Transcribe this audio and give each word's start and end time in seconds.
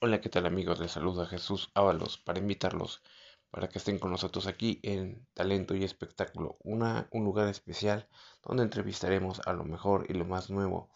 Hola, 0.00 0.22
¿qué 0.22 0.30
tal 0.30 0.46
amigos? 0.46 0.78
Les 0.80 0.92
saluda 0.92 1.26
Jesús 1.26 1.70
Ábalos 1.74 2.16
para 2.16 2.38
invitarlos 2.38 3.02
para 3.50 3.68
que 3.68 3.76
estén 3.76 3.98
con 3.98 4.10
nosotros 4.10 4.46
aquí 4.46 4.80
en 4.82 5.26
Talento 5.34 5.74
y 5.74 5.84
Espectáculo, 5.84 6.56
una, 6.62 7.08
un 7.10 7.24
lugar 7.24 7.48
especial 7.48 8.08
donde 8.42 8.62
entrevistaremos 8.62 9.40
a 9.46 9.52
lo 9.52 9.64
mejor 9.64 10.06
y 10.08 10.14
lo 10.14 10.24
más 10.24 10.48
nuevo 10.48 10.88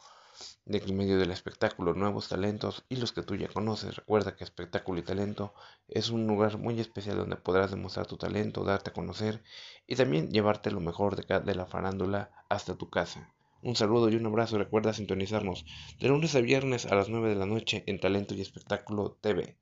del 0.64 0.94
medio 0.94 1.18
del 1.18 1.30
espectáculo, 1.30 1.92
nuevos 1.94 2.28
talentos 2.28 2.84
y 2.88 2.96
los 2.96 3.12
que 3.12 3.22
tú 3.22 3.36
ya 3.36 3.48
conoces. 3.48 3.96
Recuerda 3.96 4.34
que 4.34 4.44
espectáculo 4.44 5.00
y 5.00 5.02
talento 5.04 5.54
es 5.88 6.10
un 6.10 6.26
lugar 6.26 6.58
muy 6.58 6.80
especial 6.80 7.18
donde 7.18 7.36
podrás 7.36 7.70
demostrar 7.70 8.06
tu 8.06 8.16
talento, 8.16 8.64
darte 8.64 8.90
a 8.90 8.94
conocer 8.94 9.42
y 9.86 9.96
también 9.96 10.30
llevarte 10.30 10.70
lo 10.70 10.80
mejor 10.80 11.16
de, 11.16 11.40
de 11.40 11.54
la 11.54 11.66
farándula 11.66 12.32
hasta 12.48 12.76
tu 12.76 12.88
casa. 12.88 13.34
Un 13.62 13.76
saludo 13.76 14.08
y 14.08 14.16
un 14.16 14.24
abrazo. 14.24 14.56
Recuerda 14.56 14.94
sintonizarnos 14.94 15.66
de 16.00 16.08
lunes 16.08 16.34
a 16.34 16.40
viernes 16.40 16.86
a 16.86 16.94
las 16.94 17.10
9 17.10 17.28
de 17.28 17.34
la 17.34 17.46
noche 17.46 17.84
en 17.86 18.00
Talento 18.00 18.34
y 18.34 18.40
Espectáculo 18.40 19.18
TV. 19.20 19.56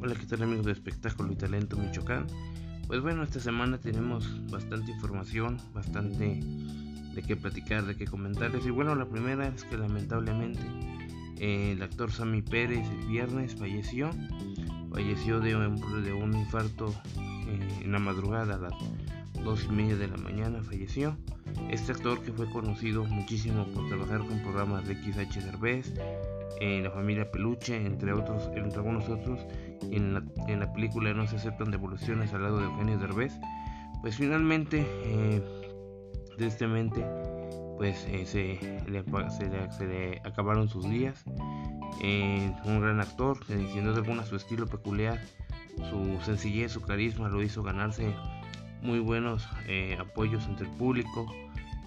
Hola, 0.00 0.14
¿qué 0.14 0.26
tal 0.26 0.42
amigos 0.44 0.66
de 0.66 0.72
Espectáculo 0.72 1.32
y 1.32 1.36
Talento 1.36 1.76
Michoacán? 1.76 2.26
Pues 2.86 3.02
bueno, 3.02 3.24
esta 3.24 3.40
semana 3.40 3.78
tenemos 3.78 4.46
bastante 4.46 4.92
información, 4.92 5.58
bastante 5.74 6.40
de 7.20 7.26
qué 7.26 7.36
platicar, 7.36 7.84
de 7.84 7.96
qué 7.96 8.06
comentarles. 8.06 8.64
Y 8.64 8.70
bueno, 8.70 8.94
la 8.94 9.04
primera 9.04 9.46
es 9.48 9.64
que 9.64 9.76
lamentablemente 9.76 10.60
eh, 11.38 11.72
el 11.72 11.82
actor 11.82 12.10
Sammy 12.10 12.40
Pérez 12.40 12.88
el 12.88 13.06
viernes 13.08 13.54
falleció. 13.54 14.10
Falleció 14.90 15.38
de 15.40 15.54
un, 15.54 16.02
de 16.02 16.12
un 16.12 16.34
infarto 16.34 16.94
eh, 17.46 17.82
en 17.84 17.92
la 17.92 17.98
madrugada 17.98 18.54
a 18.54 18.58
las 18.58 18.72
dos 19.44 19.66
y 19.68 19.72
media 19.72 19.96
de 19.96 20.08
la 20.08 20.16
mañana. 20.16 20.62
Falleció. 20.62 21.16
Este 21.68 21.92
actor 21.92 22.22
que 22.22 22.32
fue 22.32 22.48
conocido 22.50 23.04
muchísimo 23.04 23.66
por 23.66 23.88
trabajar 23.88 24.20
con 24.20 24.40
programas 24.40 24.86
de 24.88 24.94
XH 24.94 25.44
Derbez, 25.44 25.92
en 26.60 26.84
La 26.84 26.90
Familia 26.90 27.30
Peluche, 27.30 27.76
entre 27.76 28.12
otros, 28.12 28.50
entre 28.54 28.78
algunos 28.78 29.08
otros, 29.08 29.40
en 29.82 30.14
la, 30.14 30.22
en 30.46 30.60
la 30.60 30.72
película 30.72 31.12
No 31.14 31.26
se 31.26 31.36
aceptan 31.36 31.70
devoluciones 31.70 32.32
al 32.34 32.42
lado 32.42 32.58
de 32.58 32.64
Eugenio 32.64 32.98
Derbez, 32.98 33.32
pues 34.02 34.16
finalmente 34.16 34.86
eh, 35.04 35.69
tristemente 36.40 37.04
pues 37.76 38.06
eh, 38.08 38.24
se, 38.24 38.90
le, 38.90 39.04
se, 39.30 39.86
le, 39.86 40.20
acabaron 40.24 40.68
sus 40.68 40.88
días. 40.88 41.22
Eh, 42.02 42.52
un 42.64 42.80
gran 42.80 43.00
actor, 43.00 43.38
que 43.46 43.56
diciendo 43.56 43.92
de 43.92 43.98
alguna 43.98 44.24
su 44.24 44.36
estilo 44.36 44.66
peculiar, 44.66 45.20
su 45.90 46.18
sencillez, 46.24 46.72
su 46.72 46.80
carisma 46.80 47.28
lo 47.28 47.42
hizo 47.42 47.62
ganarse 47.62 48.14
muy 48.82 49.00
buenos 49.00 49.46
eh, 49.66 49.96
apoyos 49.98 50.46
entre 50.46 50.66
el 50.66 50.72
público. 50.72 51.26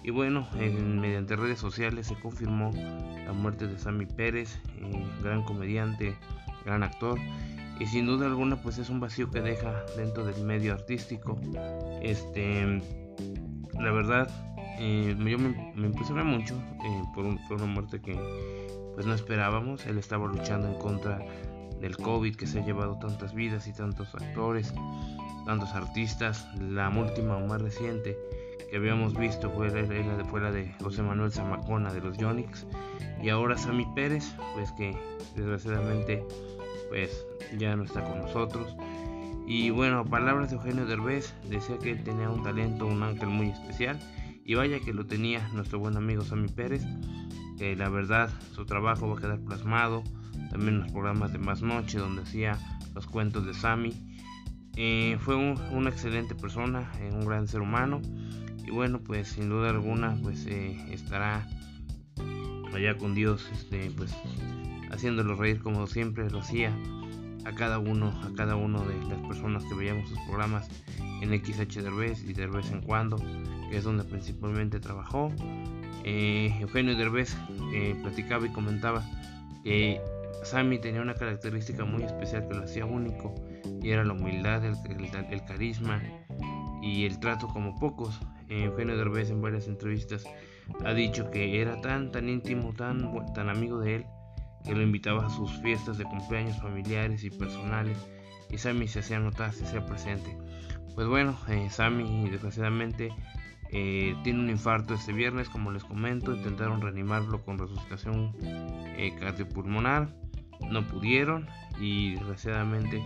Y 0.04 0.10
bueno, 0.10 0.46
mediante 0.54 1.34
redes 1.34 1.58
sociales 1.58 2.08
se 2.08 2.14
confirmó 2.16 2.70
la 3.24 3.32
muerte 3.32 3.66
de 3.66 3.78
Sammy 3.78 4.06
Pérez, 4.06 4.60
gran 5.22 5.42
comediante, 5.44 6.16
gran 6.64 6.82
actor. 6.82 7.18
Y 7.80 7.86
sin 7.86 8.06
duda 8.06 8.26
alguna 8.26 8.62
pues 8.62 8.78
es 8.78 8.88
un 8.88 9.00
vacío 9.00 9.30
que 9.30 9.40
deja 9.40 9.84
dentro 9.96 10.24
del 10.24 10.44
medio 10.44 10.74
artístico. 10.74 11.40
Este 12.02 12.80
la 13.78 13.90
verdad, 13.92 14.28
eh, 14.78 15.14
yo 15.18 15.38
me, 15.38 15.86
impresioné 15.86 16.24
mucho 16.24 16.54
eh, 16.84 17.02
por, 17.14 17.24
una 17.24 17.66
muerte 17.66 18.00
que 18.00 18.18
pues 18.94 19.06
no 19.06 19.14
esperábamos. 19.14 19.86
Él 19.86 19.98
estaba 19.98 20.26
luchando 20.26 20.68
en 20.68 20.74
contra 20.74 21.18
del 21.80 21.96
COVID 21.96 22.36
que 22.36 22.46
se 22.46 22.60
ha 22.60 22.64
llevado 22.64 22.98
tantas 22.98 23.34
vidas 23.34 23.66
y 23.66 23.72
tantos 23.72 24.14
actores, 24.14 24.72
tantos 25.46 25.72
artistas. 25.74 26.46
La 26.60 26.88
última 26.88 27.38
más 27.38 27.60
reciente 27.60 28.16
que 28.70 28.76
habíamos 28.76 29.16
visto 29.16 29.50
fue 29.50 29.68
la, 29.68 29.82
de, 29.82 30.24
fue 30.24 30.40
la 30.40 30.50
de 30.50 30.72
José 30.82 31.02
Manuel 31.02 31.32
Zamacona 31.32 31.92
de 31.92 32.00
los 32.00 32.16
Yonix 32.16 32.66
y 33.22 33.28
ahora 33.28 33.56
Sammy 33.56 33.86
Pérez, 33.94 34.34
pues 34.54 34.70
que 34.72 34.96
desgraciadamente 35.34 36.24
pues 36.88 37.26
ya 37.58 37.76
no 37.76 37.84
está 37.84 38.02
con 38.02 38.18
nosotros. 38.18 38.76
Y 39.46 39.70
bueno, 39.70 40.04
palabras 40.04 40.50
de 40.50 40.56
Eugenio 40.56 40.86
Derbez, 40.86 41.34
decía 41.50 41.78
que 41.78 41.90
él 41.90 42.02
tenía 42.02 42.30
un 42.30 42.42
talento, 42.42 42.86
un 42.86 43.02
ángel 43.02 43.28
muy 43.28 43.48
especial. 43.50 43.98
Y 44.44 44.54
vaya 44.54 44.80
que 44.80 44.92
lo 44.92 45.06
tenía 45.06 45.46
nuestro 45.52 45.78
buen 45.78 45.96
amigo 45.96 46.22
Sammy 46.22 46.48
Pérez, 46.48 46.82
que 47.58 47.76
la 47.76 47.88
verdad 47.88 48.30
su 48.54 48.64
trabajo 48.66 49.08
va 49.08 49.18
a 49.18 49.20
quedar 49.20 49.40
plasmado. 49.40 50.02
También 50.50 50.74
en 50.74 50.80
los 50.80 50.92
programas 50.92 51.32
de 51.32 51.38
Más 51.38 51.62
Noche, 51.62 51.98
donde 51.98 52.22
hacía 52.22 52.58
los 52.94 53.06
cuentos 53.06 53.46
de 53.46 53.54
Sammy. 53.54 53.92
Eh, 54.76 55.18
fue 55.20 55.36
una 55.36 55.90
excelente 55.90 56.34
persona, 56.34 56.90
eh, 57.00 57.10
un 57.12 57.26
gran 57.26 57.46
ser 57.46 57.60
humano. 57.60 58.00
Y 58.66 58.70
bueno, 58.70 59.00
pues 59.00 59.28
sin 59.28 59.48
duda 59.50 59.70
alguna, 59.70 60.16
pues 60.22 60.46
eh, 60.46 60.76
estará 60.90 61.46
allá 62.74 62.96
con 62.96 63.14
Dios, 63.14 63.48
este, 63.52 63.90
pues 63.96 64.14
haciéndolo 64.90 65.36
reír 65.36 65.60
como 65.60 65.86
siempre 65.86 66.28
lo 66.30 66.40
hacía 66.40 66.76
a 67.44 67.54
cada 67.54 67.78
uno, 67.78 68.08
a 68.22 68.34
cada 68.34 68.56
uno 68.56 68.84
de 68.84 68.96
las 69.08 69.18
personas 69.26 69.64
que 69.64 69.74
veíamos 69.74 70.08
sus 70.08 70.18
programas 70.20 70.68
en 71.20 71.30
XH 71.30 71.82
Derbez 71.82 72.22
y 72.24 72.32
de 72.32 72.46
vez 72.46 72.70
en 72.70 72.82
cuando, 72.82 73.16
que 73.70 73.76
es 73.76 73.84
donde 73.84 74.04
principalmente 74.04 74.80
trabajó. 74.80 75.32
Eh, 76.04 76.54
Eugenio 76.60 76.96
Derbez 76.96 77.36
eh, 77.72 77.96
platicaba 78.02 78.46
y 78.46 78.50
comentaba 78.50 79.02
que 79.62 80.00
Sammy 80.42 80.78
tenía 80.78 81.00
una 81.00 81.14
característica 81.14 81.84
muy 81.84 82.02
especial 82.02 82.46
que 82.48 82.54
lo 82.54 82.64
hacía 82.64 82.84
único 82.84 83.34
y 83.82 83.90
era 83.90 84.04
la 84.04 84.12
humildad, 84.12 84.64
el, 84.64 85.44
carisma 85.44 86.02
y 86.82 87.06
el 87.06 87.18
trato 87.18 87.48
como 87.48 87.78
pocos. 87.78 88.20
Eh, 88.50 88.64
Eugenio 88.64 88.96
Derbez 88.96 89.30
en 89.30 89.40
varias 89.40 89.68
entrevistas 89.68 90.24
ha 90.84 90.92
dicho 90.92 91.30
que 91.30 91.60
era 91.60 91.80
tan 91.80 92.12
tan 92.12 92.28
íntimo, 92.28 92.74
tan, 92.74 93.10
tan 93.32 93.48
amigo 93.48 93.78
de 93.78 93.96
él 93.96 94.06
que 94.64 94.74
lo 94.74 94.82
invitaba 94.82 95.26
a 95.26 95.30
sus 95.30 95.50
fiestas 95.60 95.98
de 95.98 96.04
cumpleaños 96.04 96.60
familiares 96.60 97.22
y 97.24 97.30
personales 97.30 97.98
y 98.50 98.58
Sammy 98.58 98.88
se 98.88 99.00
hacía 99.00 99.18
notar, 99.18 99.52
se 99.52 99.64
hacía 99.64 99.84
presente. 99.84 100.36
Pues 100.94 101.06
bueno, 101.08 101.36
eh, 101.48 101.68
Sammy 101.70 102.30
desgraciadamente 102.30 103.10
eh, 103.70 104.14
tiene 104.22 104.40
un 104.40 104.50
infarto 104.50 104.94
este 104.94 105.12
viernes, 105.12 105.48
como 105.48 105.72
les 105.72 105.82
comento, 105.82 106.34
intentaron 106.34 106.80
reanimarlo 106.80 107.44
con 107.44 107.58
resucitación 107.58 108.32
eh, 108.42 109.12
cardiopulmonar, 109.18 110.14
no 110.70 110.86
pudieron 110.86 111.48
y 111.80 112.14
desgraciadamente 112.14 113.02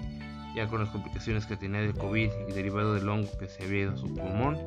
ya 0.55 0.67
con 0.67 0.81
las 0.81 0.91
complicaciones 0.91 1.47
que 1.47 1.57
tenía 1.57 1.81
del 1.81 1.95
COVID 1.95 2.31
y 2.49 2.53
derivado 2.53 2.95
del 2.95 3.09
hongo 3.09 3.31
que 3.39 3.49
se 3.49 3.65
había 3.65 3.83
ido 3.83 3.95
a 3.95 3.97
su 3.97 4.15
pulmón, 4.15 4.59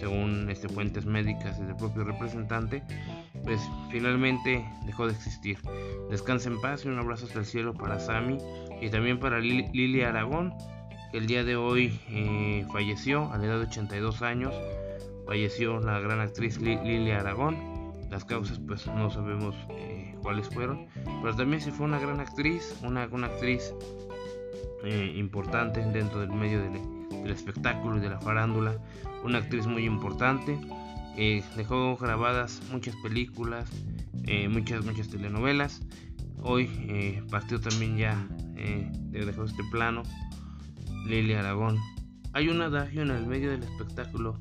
según 0.00 0.48
este, 0.50 0.68
fuentes 0.68 1.06
médicas 1.06 1.58
y 1.58 1.64
del 1.64 1.76
propio 1.76 2.04
representante, 2.04 2.82
pues 3.44 3.60
finalmente 3.90 4.64
dejó 4.84 5.06
de 5.06 5.12
existir. 5.12 5.58
Descansa 6.10 6.48
en 6.48 6.60
paz 6.60 6.84
y 6.84 6.88
un 6.88 6.98
abrazo 6.98 7.26
hasta 7.26 7.38
el 7.38 7.46
cielo 7.46 7.74
para 7.74 7.98
Sami 7.98 8.38
y 8.80 8.90
también 8.90 9.18
para 9.18 9.40
Lili, 9.40 10.02
Aragón, 10.02 10.54
que 11.12 11.18
el 11.18 11.26
día 11.26 11.44
de 11.44 11.56
hoy 11.56 11.98
eh, 12.08 12.66
falleció 12.72 13.30
a 13.32 13.38
la 13.38 13.46
edad 13.46 13.58
de 13.58 13.66
82 13.66 14.22
años. 14.22 14.54
Falleció 15.26 15.80
la 15.80 15.98
gran 15.98 16.20
actriz 16.20 16.60
Lili 16.60 17.10
Aragón. 17.10 17.56
Las 18.10 18.24
causas 18.24 18.60
pues 18.60 18.86
no 18.86 19.10
sabemos 19.10 19.56
eh, 19.70 20.14
cuáles 20.22 20.48
fueron, 20.48 20.86
pero 21.22 21.34
también 21.34 21.60
se 21.60 21.72
fue 21.72 21.86
una 21.86 21.98
gran 21.98 22.20
actriz, 22.20 22.78
una, 22.84 23.08
una 23.10 23.26
actriz 23.26 23.74
eh, 24.84 25.12
importante 25.16 25.80
dentro 25.80 26.20
del 26.20 26.30
medio 26.30 26.62
del, 26.62 26.80
del 27.26 27.36
espectáculo 27.36 27.98
y 27.98 28.00
de 28.00 28.10
la 28.10 28.20
farándula, 28.20 28.78
una 29.24 29.38
actriz 29.38 29.66
muy 29.66 29.84
importante 29.84 30.58
eh, 31.18 31.42
dejó 31.56 31.96
grabadas 31.96 32.60
muchas 32.70 32.94
películas, 32.96 33.70
eh, 34.26 34.48
muchas, 34.48 34.84
muchas 34.84 35.08
telenovelas. 35.08 35.80
Hoy 36.42 36.70
eh, 36.88 37.22
partió 37.30 37.58
también 37.58 37.96
ya, 37.96 38.28
dejó 39.10 39.44
este 39.44 39.64
plano, 39.70 40.02
Lili 41.06 41.32
Aragón. 41.32 41.78
Hay 42.34 42.48
un 42.48 42.60
adagio 42.60 43.00
en 43.00 43.10
el 43.10 43.26
medio 43.26 43.50
del 43.50 43.62
espectáculo 43.62 44.38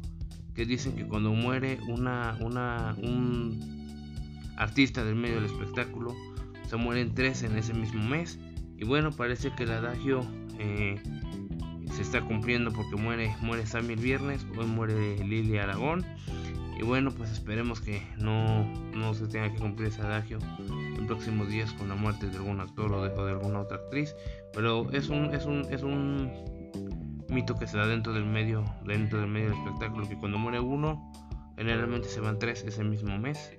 que 0.54 0.66
dicen 0.66 0.98
que 0.98 1.08
cuando 1.08 1.31
muere 1.31 1.80
una, 1.88 2.38
una, 2.42 2.94
un 3.02 4.54
artista 4.58 5.06
del 5.06 5.16
medio 5.16 5.36
del 5.36 5.46
espectáculo, 5.46 6.14
se 6.68 6.76
mueren 6.76 7.16
tres 7.16 7.44
en 7.44 7.58
ese 7.58 7.74
mismo 7.74 8.04
mes. 8.04 8.38
Y 8.78 8.84
bueno, 8.84 9.12
parece 9.12 9.52
que 9.56 9.64
el 9.64 9.72
adagio 9.72 10.28
se 11.95 12.01
está 12.01 12.19
cumpliendo 12.21 12.74
porque 12.74 12.97
muere, 12.97 13.33
muere 13.39 13.65
Sammy 13.65 13.94
el 13.94 14.00
viernes, 14.01 14.45
hoy 14.57 14.65
muere 14.65 15.18
Lili 15.24 15.57
Aragón. 15.57 16.06
Y 16.77 16.83
bueno, 16.83 17.09
pues 17.12 17.31
esperemos 17.31 17.80
que 17.80 18.01
no, 18.18 18.65
no 18.94 19.13
se 19.13 19.27
tenga 19.27 19.50
que 19.50 19.59
cumplir 19.59 19.88
ese 19.88 20.01
adagio 20.01 20.39
en 20.97 21.07
próximos 21.07 21.47
días 21.47 21.71
con 21.71 21.88
la 21.88 21.95
muerte 21.95 22.27
de 22.27 22.36
algún 22.36 22.59
actor 22.59 22.92
o 22.92 23.01
de, 23.01 23.31
alguna 23.31 23.62
otra 23.62 23.77
actriz. 23.77 24.13
Pero 24.51 24.92
es 24.92 25.07
un, 25.07 25.33
es 25.33 25.45
un, 25.45 25.65
es 25.71 25.83
un 25.83 26.30
mito 27.30 27.56
que 27.56 27.65
se 27.65 27.77
da 27.77 27.88
dentro 27.88 28.12
del 28.12 28.25
medio, 28.25 28.65
dentro 28.86 29.21
del 29.21 29.30
medio 29.30 29.51
del 29.51 29.59
espectáculo, 29.59 30.09
que 30.09 30.18
cuando 30.18 30.38
muere 30.38 30.59
uno, 30.59 31.13
generalmente 31.56 32.09
se 32.09 32.19
van 32.19 32.39
tres 32.39 32.65
ese 32.68 32.83
mismo 32.83 33.18
mes. 33.18 33.57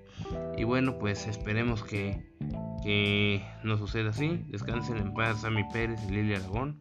Y 0.58 0.64
bueno, 0.64 0.98
pues 0.98 1.26
esperemos 1.26 1.82
que, 1.84 2.34
que 2.82 3.42
no 3.64 3.78
suceda 3.78 4.10
así. 4.10 4.44
Descansen 4.48 4.98
en 4.98 5.14
paz 5.14 5.40
Sammy 5.40 5.64
Pérez 5.72 5.98
y 6.06 6.12
Lili 6.12 6.34
Aragón. 6.34 6.78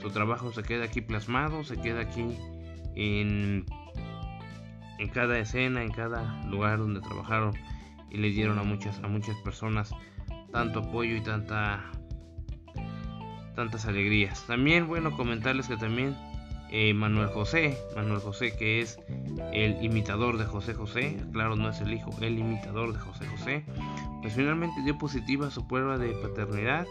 Su 0.00 0.10
trabajo 0.10 0.52
se 0.52 0.62
queda 0.62 0.84
aquí 0.84 1.00
plasmado, 1.00 1.64
se 1.64 1.76
queda 1.80 2.00
aquí 2.00 2.26
en, 2.94 3.66
en 4.98 5.08
cada 5.08 5.38
escena, 5.38 5.82
en 5.82 5.90
cada 5.90 6.42
lugar 6.46 6.78
donde 6.78 7.00
trabajaron 7.00 7.54
y 8.10 8.18
le 8.18 8.30
dieron 8.30 8.58
a 8.58 8.62
muchas, 8.62 8.98
a 9.00 9.08
muchas 9.08 9.36
personas 9.44 9.94
tanto 10.52 10.80
apoyo 10.80 11.16
y 11.16 11.20
tanta 11.20 11.84
tantas 13.54 13.84
alegrías. 13.86 14.46
También, 14.46 14.88
bueno, 14.88 15.16
comentarles 15.16 15.68
que 15.68 15.76
también 15.76 16.16
eh, 16.70 16.94
Manuel 16.94 17.28
José, 17.28 17.76
Manuel 17.96 18.20
José 18.20 18.56
que 18.56 18.80
es 18.80 18.98
el 19.52 19.82
imitador 19.84 20.38
de 20.38 20.44
José 20.44 20.72
José, 20.72 21.16
claro, 21.32 21.56
no 21.56 21.68
es 21.68 21.80
el 21.80 21.92
hijo, 21.92 22.10
el 22.20 22.38
imitador 22.38 22.92
de 22.92 23.00
José 23.00 23.26
José, 23.26 23.64
pues 24.22 24.34
finalmente 24.34 24.80
dio 24.82 24.96
positiva 24.96 25.50
su 25.50 25.66
prueba 25.66 25.98
de 25.98 26.10
paternidad 26.12 26.86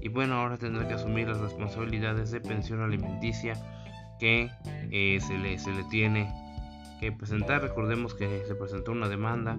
y 0.00 0.08
bueno, 0.08 0.34
ahora 0.34 0.56
tendrá 0.56 0.86
que 0.88 0.94
asumir 0.94 1.28
las 1.28 1.38
responsabilidades 1.38 2.30
de 2.30 2.40
pensión 2.40 2.80
alimenticia 2.80 3.54
que 4.18 4.50
eh, 4.90 5.18
se, 5.20 5.36
le, 5.38 5.58
se 5.58 5.72
le 5.72 5.84
tiene 5.84 6.32
que 7.00 7.12
presentar. 7.12 7.62
Recordemos 7.62 8.14
que 8.14 8.44
se 8.46 8.54
presentó 8.54 8.92
una 8.92 9.08
demanda 9.08 9.56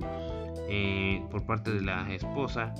eh, 0.69 1.21
por 1.29 1.45
parte 1.45 1.71
de 1.71 1.81
la 1.81 2.13
esposa 2.13 2.73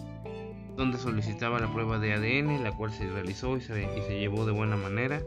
donde 0.76 0.98
solicitaba 0.98 1.60
la 1.60 1.72
prueba 1.72 2.00
de 2.00 2.14
ADN, 2.14 2.64
la 2.64 2.72
cual 2.72 2.92
se 2.92 3.10
realizó 3.10 3.58
y 3.58 3.62
se, 3.62 3.84
y 3.84 4.02
se 4.02 4.20
llevó 4.20 4.46
de 4.46 4.52
buena 4.52 4.76
manera 4.76 5.22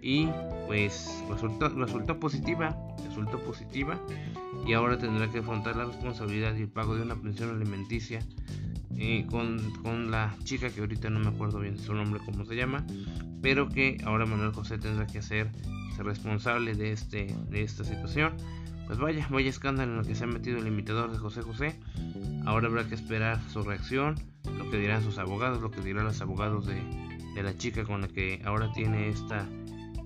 y 0.00 0.28
pues 0.66 1.24
resultó, 1.30 1.70
resultó 1.70 2.20
positiva, 2.20 2.76
resultó 3.08 3.38
positiva 3.40 3.98
y 4.66 4.74
ahora 4.74 4.98
tendrá 4.98 5.30
que 5.30 5.38
afrontar 5.38 5.76
la 5.76 5.86
responsabilidad 5.86 6.54
y 6.54 6.62
el 6.62 6.68
pago 6.68 6.94
de 6.94 7.02
una 7.02 7.16
pensión 7.16 7.50
alimenticia 7.50 8.20
eh, 8.98 9.26
con, 9.30 9.58
con, 9.82 10.10
la 10.10 10.36
chica 10.44 10.70
que 10.70 10.80
ahorita 10.80 11.10
no 11.10 11.20
me 11.20 11.28
acuerdo 11.28 11.60
bien 11.60 11.78
su 11.78 11.94
nombre, 11.94 12.20
cómo 12.24 12.44
se 12.44 12.56
llama, 12.56 12.86
pero 13.42 13.68
que 13.68 13.98
ahora 14.04 14.26
Manuel 14.26 14.52
José 14.52 14.78
tendrá 14.78 15.06
que 15.06 15.22
ser 15.22 15.50
responsable 15.98 16.74
de, 16.74 16.92
este, 16.92 17.34
de 17.50 17.62
esta 17.62 17.84
situación. 17.84 18.36
Pues 18.86 18.98
vaya, 18.98 19.26
vaya 19.30 19.48
escándalo 19.48 19.94
en 19.94 19.98
el 20.00 20.06
que 20.06 20.14
se 20.14 20.24
ha 20.24 20.26
metido 20.26 20.58
el 20.58 20.66
imitador 20.66 21.10
de 21.10 21.18
José 21.18 21.42
José. 21.42 21.78
Ahora 22.44 22.68
habrá 22.68 22.86
que 22.86 22.94
esperar 22.94 23.40
su 23.50 23.62
reacción, 23.62 24.16
lo 24.58 24.70
que 24.70 24.78
dirán 24.78 25.02
sus 25.02 25.18
abogados, 25.18 25.62
lo 25.62 25.70
que 25.70 25.80
dirán 25.80 26.04
los 26.04 26.20
abogados 26.20 26.66
de, 26.66 26.74
de 27.34 27.42
la 27.42 27.56
chica 27.56 27.84
con 27.84 28.02
la 28.02 28.08
que 28.08 28.42
ahora 28.44 28.70
tiene 28.72 29.08
esta, 29.08 29.48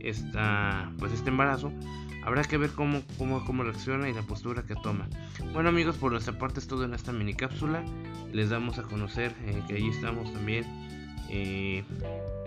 esta, 0.00 0.92
pues 0.98 1.12
este 1.12 1.30
embarazo. 1.30 1.72
Habrá 2.28 2.44
que 2.44 2.58
ver 2.58 2.72
cómo, 2.72 3.00
cómo, 3.16 3.42
cómo 3.46 3.62
reacciona 3.62 4.06
y 4.06 4.12
la 4.12 4.20
postura 4.20 4.62
que 4.62 4.74
toma. 4.74 5.08
Bueno 5.54 5.70
amigos, 5.70 5.96
por 5.96 6.12
nuestra 6.12 6.36
parte 6.36 6.60
es 6.60 6.68
todo 6.68 6.84
en 6.84 6.92
esta 6.92 7.10
mini 7.10 7.32
cápsula. 7.32 7.82
Les 8.34 8.50
damos 8.50 8.78
a 8.78 8.82
conocer 8.82 9.34
eh, 9.46 9.62
que 9.66 9.76
ahí 9.76 9.88
estamos 9.88 10.30
también 10.34 10.66
eh, 11.30 11.82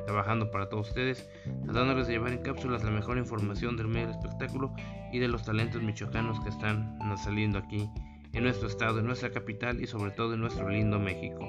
trabajando 0.06 0.52
para 0.52 0.70
todos 0.70 0.90
ustedes, 0.90 1.28
tratándoles 1.66 2.06
de 2.06 2.14
llevar 2.14 2.32
en 2.32 2.44
cápsulas 2.44 2.84
la 2.84 2.92
mejor 2.92 3.18
información 3.18 3.76
del 3.76 3.88
medio 3.88 4.12
espectáculo 4.12 4.72
y 5.12 5.18
de 5.18 5.28
los 5.28 5.46
talentos 5.46 5.82
michoacanos 5.82 6.40
que 6.42 6.50
están 6.50 7.00
saliendo 7.18 7.58
aquí 7.58 7.90
en 8.34 8.44
nuestro 8.44 8.68
estado, 8.68 9.00
en 9.00 9.08
nuestra 9.08 9.32
capital 9.32 9.82
y 9.82 9.88
sobre 9.88 10.12
todo 10.12 10.36
en 10.36 10.42
nuestro 10.42 10.70
lindo 10.70 11.00
México. 11.00 11.40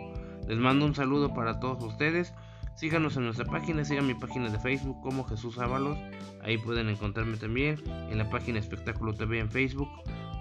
Les 0.48 0.56
mando 0.56 0.86
un 0.86 0.94
saludo 0.94 1.34
para 1.34 1.60
todos 1.60 1.84
ustedes. 1.84 2.32
Síganos 2.74 3.16
en 3.16 3.24
nuestra 3.24 3.44
página, 3.44 3.84
sigan 3.84 4.06
mi 4.06 4.14
página 4.14 4.48
de 4.48 4.58
Facebook 4.58 5.00
como 5.02 5.24
Jesús 5.24 5.58
Ábalos. 5.58 5.98
Ahí 6.42 6.58
pueden 6.58 6.88
encontrarme 6.88 7.36
también 7.36 7.82
en 8.10 8.18
la 8.18 8.28
página 8.30 8.58
Espectáculo 8.58 9.14
TV 9.14 9.38
en 9.38 9.50
Facebook. 9.50 9.88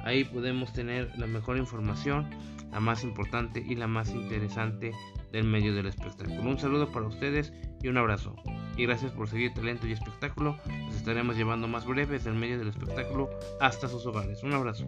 Ahí 0.04 0.24
podemos 0.24 0.74
tener 0.74 1.12
la 1.18 1.28
mejor 1.28 1.58
información, 1.58 2.30
la 2.72 2.80
más 2.80 3.04
importante 3.04 3.64
y 3.66 3.76
la 3.76 3.88
más 3.88 4.10
interesante 4.10 4.92
del 5.32 5.44
medio 5.44 5.76
del 5.76 5.86
espectáculo. 5.86 6.42
Un 6.42 6.58
saludo 6.58 6.92
para 6.92 7.06
ustedes 7.06 7.54
y 7.82 7.88
un 7.88 7.98
abrazo. 7.98 8.36
Y 8.78 8.86
gracias 8.86 9.12
por 9.12 9.28
seguir 9.28 9.54
Talento 9.54 9.88
y 9.88 9.92
Espectáculo. 9.92 10.58
Nos 10.68 10.96
estaremos 10.96 11.36
llevando 11.36 11.68
más 11.68 11.86
breves 11.86 12.24
del 12.24 12.36
medio 12.36 12.58
del 12.58 12.70
espectáculo 12.70 13.30
hasta 13.60 13.88
sus 13.88 14.06
hogares. 14.06 14.42
Un 14.44 14.54
abrazo. 14.54 14.88